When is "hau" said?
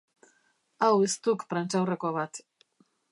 0.87-0.95